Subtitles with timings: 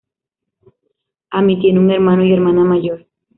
[1.31, 3.05] Ami tiene un hermano y hermana mayor.